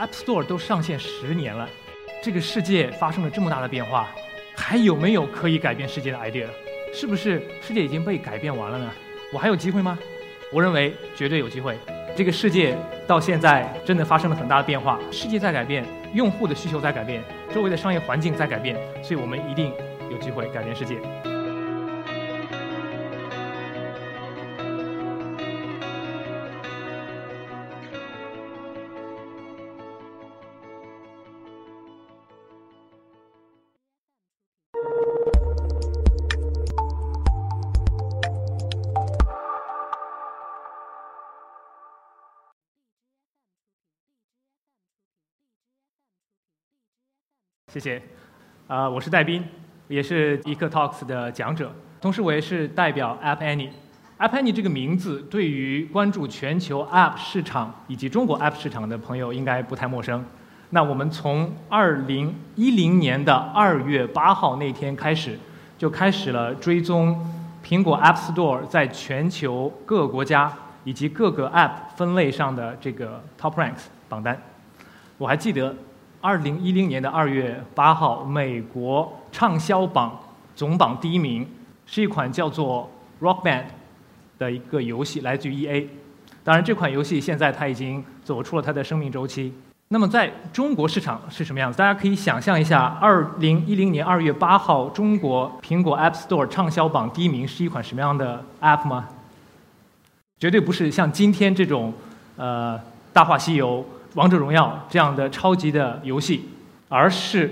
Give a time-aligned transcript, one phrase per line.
[0.00, 1.68] App Store 都上线十年了，
[2.22, 4.08] 这个世界发生了这么大的变化，
[4.56, 6.46] 还有没有可以改变世界的 idea？
[6.90, 8.90] 是不是世界已经被改变完了呢？
[9.30, 9.98] 我还有机会吗？
[10.50, 11.76] 我认为绝对有机会。
[12.16, 12.74] 这个世界
[13.06, 15.84] 到现在真的发生了很大的变化，世界在改变，
[16.14, 17.22] 用户的需求在改变，
[17.52, 19.70] 周围的商业环境在改变，所以我们一定
[20.10, 20.96] 有机会改变世界。
[47.72, 48.02] 谢谢，
[48.66, 49.44] 啊，我是戴斌，
[49.86, 53.68] 也是 Eco Talks 的讲者，同时我也是代表 App Annie。
[54.18, 60.24] App Annie 这个名字对于关注全球 App 市场以及中国 App 市场的朋友应该不太陌生。
[60.70, 65.38] 那我们从2010年的2月8号那天开始，
[65.78, 67.24] 就开始了追踪
[67.64, 74.36] 苹果 App Store 在全球各个国家以及各个 App 分类上的这个 Top Ranks 榜单。
[75.18, 75.72] 我还记得。
[76.22, 80.18] 二零一零年的二月八号，美国畅销榜
[80.54, 81.48] 总榜第一名
[81.86, 82.88] 是一款叫做
[83.24, 83.62] 《Rock Band》
[84.38, 85.86] 的一个游戏，来自于 EA。
[86.44, 89.54] 当然，这款游戏现在它已经走出了它的生命周期。
[89.88, 91.78] 那么，在中国市场是什么样子？
[91.78, 99.08] 大家可以想象一下，二零一零年二月八号，中国苹果 App Store 畅销榜第一名是一款什么样的 App 吗？
[100.38, 101.94] 绝对不是像今天这种，
[102.36, 102.78] 呃，
[103.14, 103.78] 《大话西游》。
[104.14, 106.48] 王者荣耀这样的超级的游戏，
[106.88, 107.50] 而是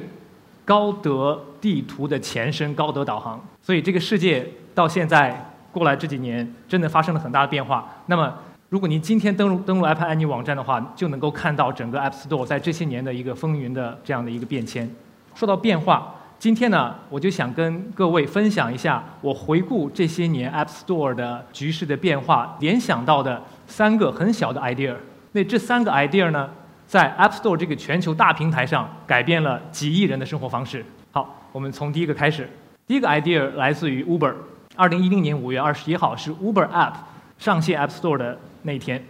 [0.65, 3.41] 高德地图的前身高德导航。
[3.63, 7.89] 所以这个世界到现在过来这几年，真的发生了很大的变化。
[8.07, 8.35] 那么，
[8.69, 14.91] 如果您今天登录登录 App Annie 网站的话，就能够看到整个 App Store 在这些年的一个风云的这样的一个变迁。
[15.35, 24.95] 说到变化，今天呢，我就想跟各位分享一下我回顾这些年 App Store 的局势的变化，联想到的三个很小的 idea。
[25.39, 26.51] 那这三个 idea 呢，
[26.85, 30.85] 在 App Store 这个全球大平台上改变了几亿人的生活方式。
[31.13, 32.51] 好，我们从第一个开始。
[32.89, 34.35] 第一个 idea 来自于 Uber。
[34.75, 36.95] 二零一零年五月二十一号是 Uber App
[37.39, 39.01] 上线 App Store 的那一天，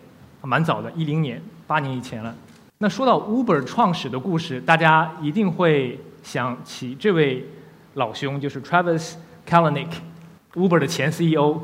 [0.42, 2.34] 蛮早的，一零年，八年以前了。
[2.76, 7.42] 那说到 Uber 创始的故事，大家一定会想起这位
[7.94, 9.14] 老兄，就是 Travis
[9.48, 11.58] Kalanick，Uber 的前 CEO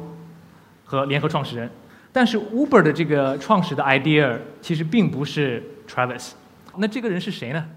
[0.86, 1.70] 和联合创始人。
[2.14, 6.30] 但是 Uber 的这个创始的 idea 其实并不是 Travis，
[6.76, 7.68] 那这个人是谁呢？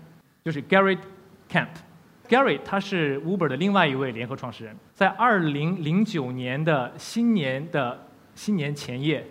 [0.46, 0.96] 就是 Gary
[1.50, 1.70] Camp。
[2.30, 9.26] Gary 他是 Uber 的另外一位联合创始人，在2009年的新年的新年前夜，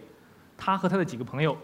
[0.59, 1.57] 他和他的几个朋友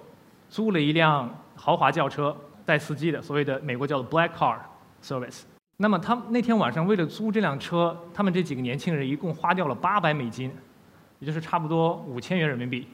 [0.48, 4.58] 租了一辆豪华轿车带司机的，所谓的美国叫做 Black Car
[5.02, 5.40] Service。
[5.78, 10.52] 那么他那天晚上为了租这辆车，他们这几个年轻人一共花掉了800美金，
[11.18, 12.86] 也就是差不多五千元人民币。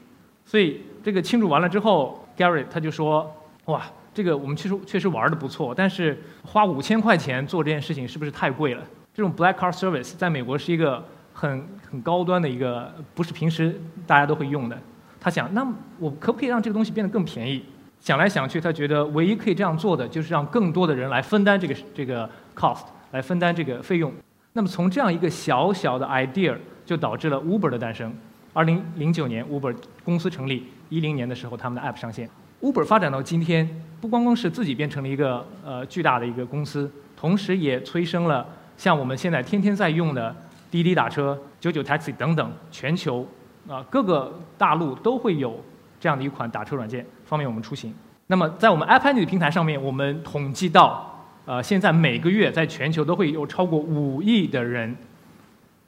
[0.49, 3.31] 所以这个庆祝完了之后，Gary 他就说
[3.65, 8.83] ：“哇，这个我们确实确实玩的不错，但是花五千块钱做这件事情是不是太贵了？
[9.13, 14.75] 这种 Black Car Service 在美国是一个很很高端的一个，不是平时大家都会用的。
[15.21, 15.63] 他想，那
[15.99, 17.63] 我可不可以让这个东西变得更便宜？
[17.99, 24.11] 想来想去，他觉得唯一可以这样做的就是让更多的人来分担这个这个 cost，来分担这个费用。
[24.53, 28.11] 那么从这样一个小小的 idea 就导致了 Uber 的诞生。”
[28.59, 32.29] 二零零九年，Uber 公司成立；一零年的时候，他们的 App 上线。
[32.61, 33.65] Uber 发展到今天，
[34.01, 40.35] 不光光是自己变成了一个呃巨大的一个公司，同时也催生了像我们现在天天在用的
[40.69, 43.25] 滴滴打车、九九 Taxi 等等，全球
[43.65, 45.63] 啊各个大陆都会有
[45.97, 47.93] 这样的一款打车软件，方便我们出行。
[48.27, 54.93] 那么在我们 App Annie 的平台上面，我们统计到，呃，现在每个月在全球都会有超过五亿的人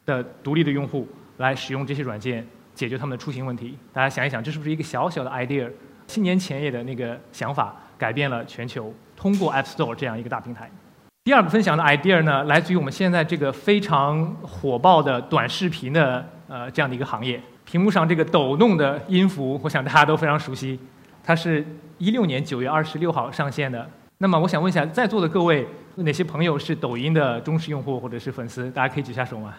[0.05, 1.05] 的独立的用户。
[1.37, 3.77] 来使用这些软件解决他们的出行问题。
[3.93, 5.69] 大家想一想，这是不是一个小小的 idea？
[6.07, 10.69] 新年前夜的那个想法改变了全球，通过 App Store 这样一个大平台。
[11.23, 17.39] 第二个分享的 idea 呢，来自于我们现在这个非常火爆的短视频的呃这样的一个行业。
[17.63, 20.77] 屏幕上这个抖动的音符，我想大家都非常熟悉。
[21.23, 21.65] 它是
[21.99, 23.87] 一六年九月二十六号上线的。
[24.17, 25.65] 那么我想问一下，在座的各位
[25.95, 28.69] 哪些朋友是抖音的忠实用户或者是粉丝？
[28.71, 29.53] 大家可以举下手吗？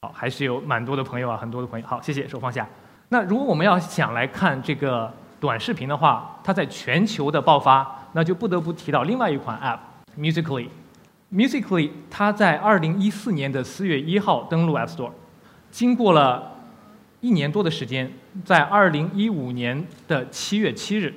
[0.00, 1.84] 好，还是有蛮多的朋友啊，很多的朋友。
[1.84, 2.64] 好，谢谢，手放下。
[3.08, 9.80] 那如果我们要想来看这个短视频的话，它在全球的爆发，那就不得不提到另外一款 App
[10.16, 10.68] Musically。
[11.32, 15.10] Musically 它在2014年的4月1号登陆 App Store，
[15.72, 16.52] 经过了
[17.20, 18.08] 一年多的时间，
[18.44, 21.14] 在2015年的7月7日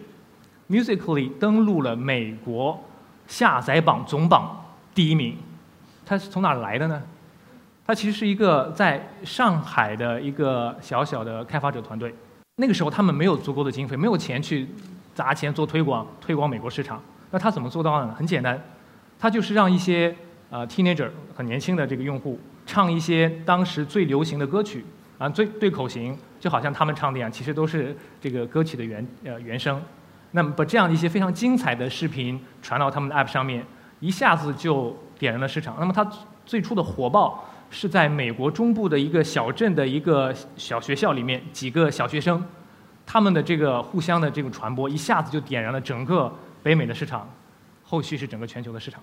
[0.67, 2.83] ，Musically 登陆了美国
[3.27, 5.37] 下载榜总榜第一名。
[6.03, 6.99] 它是从哪来的呢？
[7.91, 12.15] 它其实是一个在上海的一个小小的开发者团队。
[12.55, 14.65] 那个时候他们没有足够的经费，没有钱去
[15.13, 17.03] 砸钱做推广，推广美国市场。
[17.31, 18.15] 那他怎么做到呢？
[18.17, 18.57] 很简单，
[19.19, 20.15] 他就是让一些
[20.49, 24.85] 呃 teenager 很年轻的这个用户唱一些当时最流行的歌曲
[25.17, 29.83] 啊，最对口型，就好像他们唱的一样，其实都是这个歌曲的原呃原声。
[30.31, 33.65] 那么把这样的一些非常精彩的视频传到他们的 app 上面，
[33.99, 35.75] 一下子就点燃了市场。
[35.77, 36.09] 那么它
[36.45, 37.45] 最初的火爆。
[37.73, 42.45] 是在美国中部的一个小镇的一个小学校里面，几个小学生，
[43.05, 46.31] 他们的这个互相的这个传播，一下子就点燃了整个
[46.61, 47.27] 北美的市场，
[47.81, 49.01] 后续是整个全球的市场。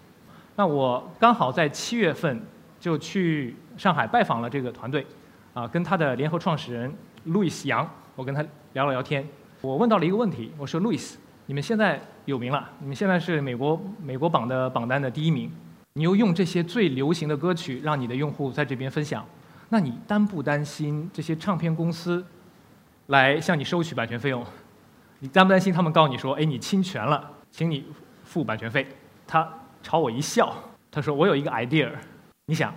[0.55, 2.41] 那我刚好在七月份
[2.79, 5.07] 就去上海拜访了这个团队，
[5.55, 6.95] 啊，跟他的联合创始人
[7.25, 8.45] 路易斯杨，我跟他
[8.75, 9.27] 聊了聊天。
[9.63, 15.51] 我问到了一个问题，我说路易斯，你们现在有名了，你们现在是美国美国榜的榜单的第一名。
[15.95, 19.27] 你又用这些最流行的歌曲让你的用户在这边分享，
[19.69, 22.25] 那你担不担心这些唱片公司
[23.07, 24.45] 来向你收取版权费用？
[25.19, 27.85] 你担不担心他们告你说，哎，你侵权了，请你
[28.23, 28.87] 付版权费？
[29.27, 29.49] 他
[29.83, 30.55] 朝我一笑，
[30.91, 31.91] 他说我有一个 idea。
[32.47, 32.73] 你想，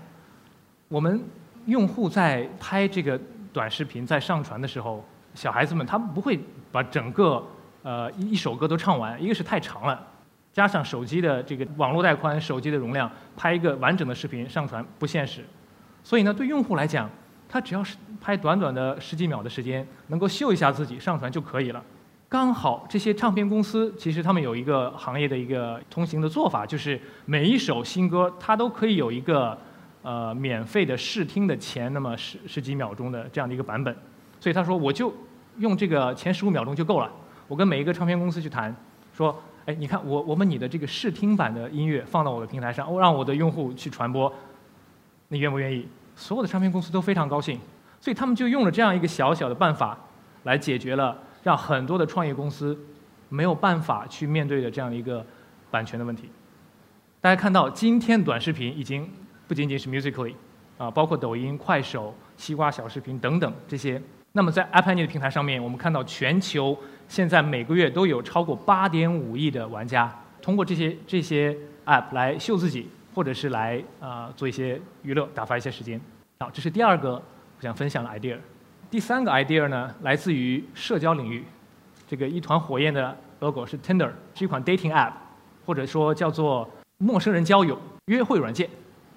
[0.87, 1.23] 我们
[1.67, 3.19] 用户在拍这个
[3.53, 5.05] 短视频在上传的时候，
[5.35, 6.39] 小孩子们他们不会
[6.71, 7.45] 把整个
[7.83, 10.07] 呃一首歌都唱完，一个是太长了。
[10.53, 15.45] 加上手机的这个网络带宽、手机的容量，拍一个完整的视频上传不现实。
[16.03, 17.09] 所以呢，对用户来讲，
[17.47, 21.81] 他只要是拍短短的十几秒的时间，能够秀一下自己上传就可以了。
[22.27, 29.57] 刚好这些唱片公司其实他们有一个行业的一个通行的做法，就是每一首新歌它都可以有一个
[30.01, 33.95] 呃免费的试听的前那么十十几秒钟的这样的一个版本。
[34.39, 35.13] 所以他说我就
[35.59, 37.09] 用这个前十五秒钟就够了。
[37.47, 38.75] 我跟每一个唱片公司去谈，
[39.13, 39.33] 说。
[39.65, 44.33] 哎，你看我我们你的这个试听版的音乐放到我的平台上，我让我的用户去传播，
[45.27, 45.87] 你愿不愿意？
[46.15, 47.59] 所有的唱片公司都非常高兴，
[47.99, 49.97] 所以他们就用了这样一个小小的办法，
[50.43, 52.77] 来解决了让很多的创业公司
[53.29, 55.25] 没有办法去面对的这样一个
[55.69, 56.29] 版权的问题。
[57.21, 59.07] 大家看到今天短视频已经
[59.47, 60.33] 不仅仅是 Musically，
[60.77, 64.01] 啊，包括抖音、快手、西瓜小视频等等这些。
[64.33, 66.77] 那么在 App Annie 的平台上面，我们看到全球。
[67.07, 70.09] 现在每个月都有超过八点五亿的玩家
[70.41, 71.53] 通过这些这些
[71.85, 75.99] app 来秀自己，或者是来啊做一些娱乐，打发一些时间。
[76.39, 78.37] 好，这是第二个我想分享的 idea。
[78.89, 81.43] 第三个 idea 呢，来自于社交领域。
[82.07, 85.11] 这个一团火焰的 logo 是 Tinder，是一款 dating app，
[85.65, 88.69] 或者说叫做陌生人交友约会软件。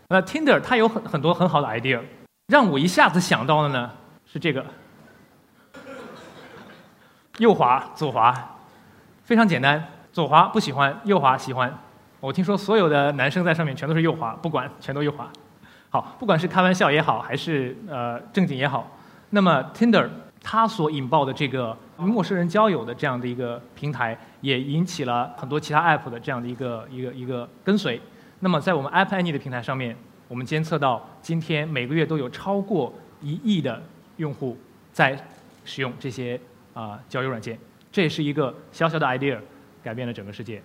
[0.09, 2.01] 那 Tinder 它有很很多很好的 idea，
[2.49, 3.93] 让我一下子想到的呢
[4.27, 4.67] 是这个。
[7.39, 8.33] 右滑左滑，
[9.25, 9.83] 非常简单。
[10.13, 11.77] 左滑不喜欢，右滑喜欢。
[12.21, 15.29] 我听说所有的男生在上面全都是右滑，不管全都右滑。
[15.91, 18.89] 好，不管是开玩笑也好，还是呃正经也好，
[19.31, 20.09] 那么 Tinder
[20.41, 28.01] 它所引爆的这个陌生人交友的这样的一个平台，也引起了很多其他 App 的这样的一个一个一个跟随。
[28.39, 29.97] 那么在我们 App Annie 的平台上面，
[30.29, 33.83] 我们监测到今天每个月都有超过一亿的
[34.19, 34.57] 用户
[34.93, 35.19] 在
[35.65, 36.41] 使用这些。
[36.75, 37.59] 啊，交友软件，
[37.91, 39.39] 这也是一个小小的 idea，
[39.83, 40.61] 改变了整个世界。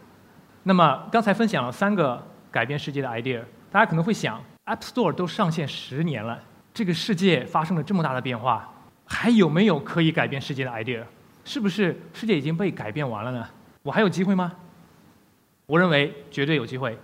[0.63, 8.73] 那么刚才分享了三个改变世界的 idea，大家可能会想，App Store 都上线十年了，这个世界发生了这么大的变化，
[9.05, 11.03] 还有没有可以改变世界的 idea？
[11.45, 13.47] 是不是世界已经被改变完了呢？
[13.83, 14.51] 我还有机会吗？
[15.65, 16.97] 我认为绝对有机会，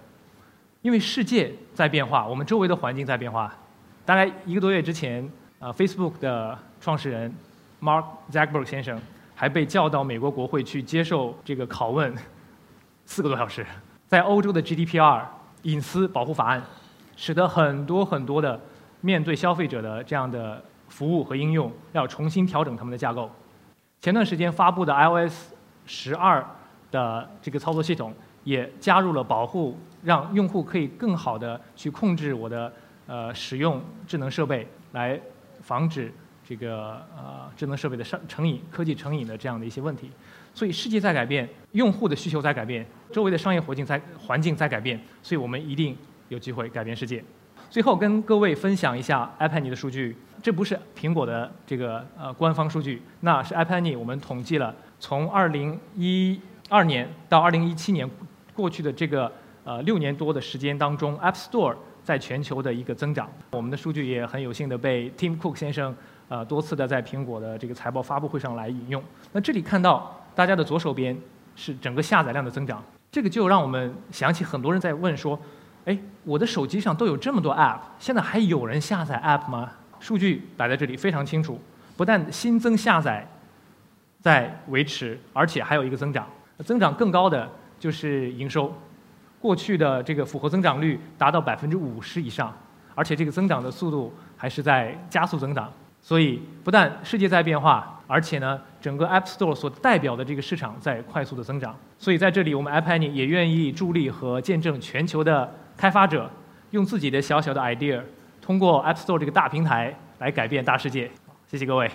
[0.82, 3.56] 因为世界在变化，我们周围的环境在变化。
[4.06, 5.28] 大概一个多月之前，
[5.60, 7.34] 啊，Facebook 的创始人。
[7.82, 9.00] Mark Zuckerberg 先生
[9.36, 12.14] 还被叫到美国国会去接受这个拷问，
[13.06, 13.66] 四个多小时。
[14.08, 15.24] 在欧洲的 GDPR
[15.64, 16.64] 隐私保护法案，
[17.16, 18.60] 使得很多很多的
[19.02, 23.30] 面对消费者的这样的服务和应用要重新调整他们的架构。
[24.02, 25.54] 前段时间发布的 iOS
[25.86, 26.46] 十二
[26.92, 28.14] 的这个操作系统
[28.44, 32.72] 也加入了保护，让用户可以更好的去控制我的
[33.08, 35.20] 呃使用智能设备，来
[35.62, 36.14] 防止。
[36.48, 40.12] 这个呃智能设备的上成瘾、科技成瘾的这样的一些问题，
[40.54, 45.98] 所以世界在改变，用户的需求在改变，周围的商业环境在环境在改变，所以我们一定
[46.30, 47.24] 有机会改变世界。
[47.70, 56.40] 最后跟各位分享一下 iPad 的数据，这不是苹果的这个呃官方数据，那是 iPad 我们统计了从2012
[56.86, 58.10] 年到2017年
[58.54, 59.32] 过去的这个
[59.64, 63.30] 呃六年多的时间当中，App Store 在全球的一个增长。
[63.52, 65.94] 我们的数据也很有幸的被 Tim Cook 先生。
[66.28, 69.02] 呃，多次的在苹果的这个财报发布会上来引用。
[69.32, 71.16] 那这里看到大家的左手边
[71.56, 72.84] 是整个下载量的增长。
[73.12, 75.40] 这个就让我们想起很多人在问说
[75.86, 81.60] ：“哎，我的手机上都有这么多 App，现在还有人下载 App 吗？”数据摆在这里非常清楚，
[81.96, 83.28] 不但新增下载
[84.20, 86.28] 在维持，而且还有一个增长，
[86.66, 88.74] 增长更高的就是营收。
[89.40, 92.52] 过去的这个复合增长率达到百分之五十以上，
[92.96, 95.72] 而且这个增长的速度还是在加速增长。
[96.08, 101.76] 所以，不但世界在变化，而且呢，整个 App Store 所代表的这个市场在快速的增长。
[101.98, 106.30] 所以，在这里，我们 App Annie 也愿意助力和见证全球的开发者，
[106.70, 108.00] 用自己的小小的 idea，
[108.40, 111.10] 通过 App Store 这个大平台来改变大世界。
[111.48, 111.90] 谢谢各位。